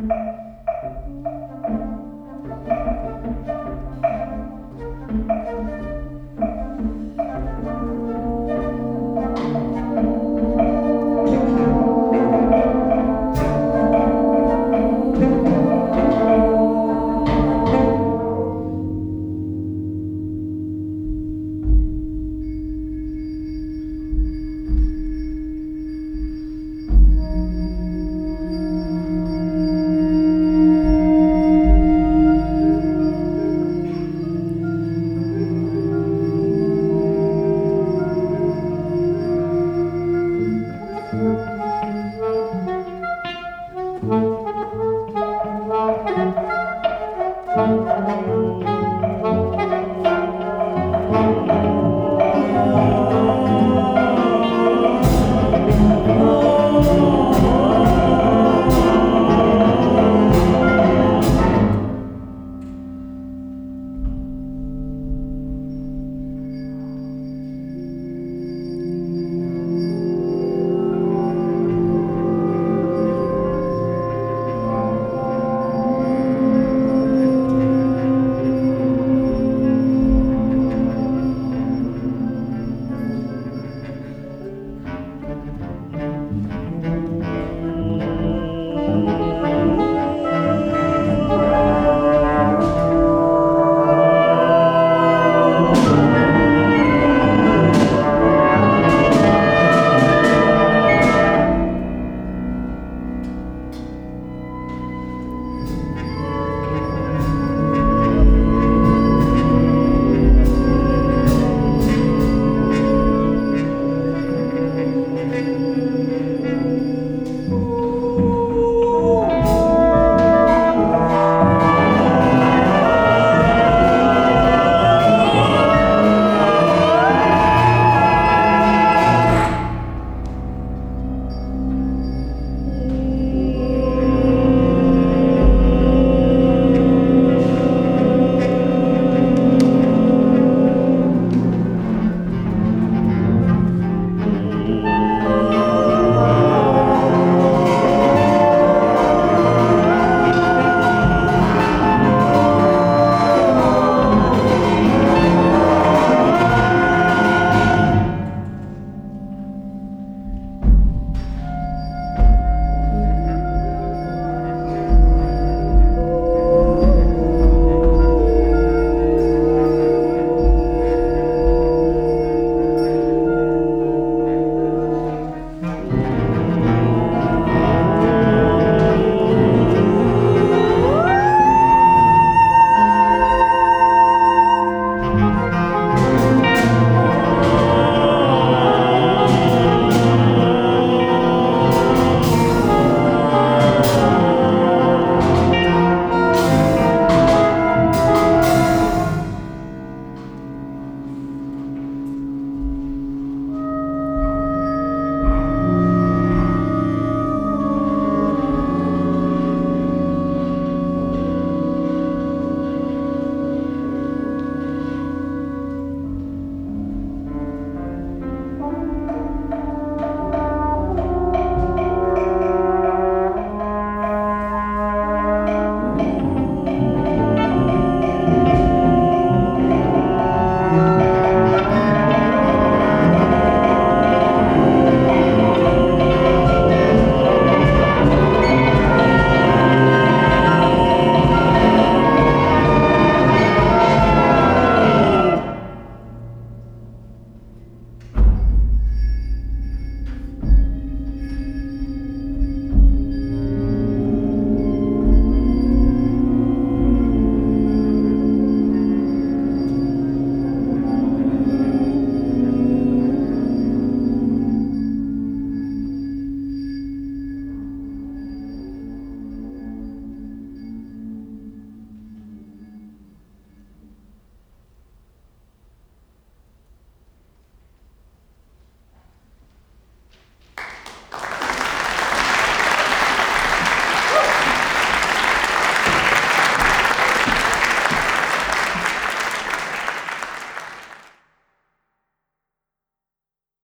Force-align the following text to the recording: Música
Música 0.00 0.47